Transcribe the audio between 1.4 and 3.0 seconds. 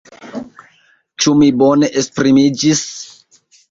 mi bone esprimiĝis?